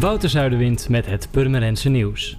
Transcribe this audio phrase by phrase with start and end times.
[0.00, 2.38] Wouter Zuiderwind met het Purmerendse nieuws.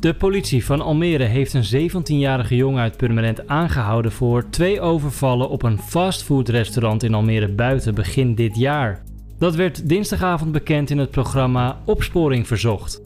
[0.00, 5.62] De politie van Almere heeft een 17-jarige jongen uit Purmerend aangehouden voor twee overvallen op
[5.62, 9.02] een fastfoodrestaurant in Almere buiten begin dit jaar.
[9.38, 13.02] Dat werd dinsdagavond bekend in het programma Opsporing Verzocht.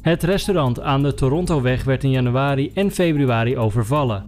[0.00, 4.26] Het restaurant aan de Torontoweg werd in januari en februari overvallen.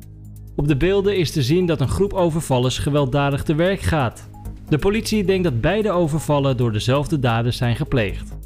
[0.56, 4.28] Op de beelden is te zien dat een groep overvallers gewelddadig te werk gaat.
[4.68, 8.43] De politie denkt dat beide overvallen door dezelfde daders zijn gepleegd.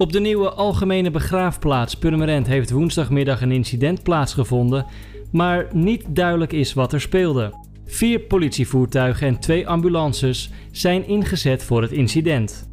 [0.00, 4.86] Op de nieuwe algemene begraafplaats Purmerend heeft woensdagmiddag een incident plaatsgevonden,
[5.32, 7.54] maar niet duidelijk is wat er speelde.
[7.84, 12.68] Vier politievoertuigen en twee ambulances zijn ingezet voor het incident.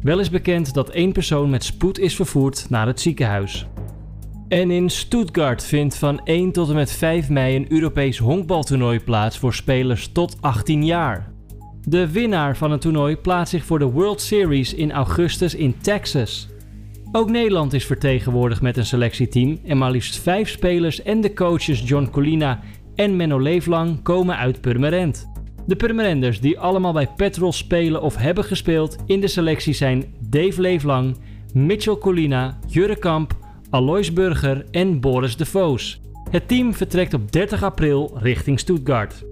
[0.00, 3.66] Wel is bekend dat één persoon met spoed is vervoerd naar het ziekenhuis.
[4.48, 9.38] En in Stuttgart vindt van 1 tot en met 5 mei een Europees honkbaltoernooi plaats
[9.38, 11.32] voor spelers tot 18 jaar.
[11.82, 16.51] De winnaar van het toernooi plaatst zich voor de World Series in augustus in Texas.
[17.14, 21.88] Ook Nederland is vertegenwoordigd met een selectieteam en maar liefst vijf spelers en de coaches
[21.88, 22.60] John Colina
[22.94, 25.30] en Menno Leeflang komen uit Purmerend.
[25.66, 30.60] De Purmerenders die allemaal bij Petrol spelen of hebben gespeeld in de selectie zijn Dave
[30.60, 31.16] Leeflang,
[31.54, 33.36] Mitchell Colina, Jurre Kamp,
[33.70, 36.00] Alois Burger en Boris de Voos.
[36.30, 39.24] Het team vertrekt op 30 april richting Stuttgart.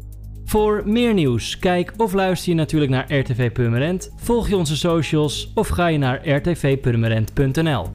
[0.51, 5.51] Voor meer nieuws, kijk of luister je natuurlijk naar RTV Purmerend, volg je onze socials
[5.55, 7.89] of ga je naar rtvpurmerend.nl.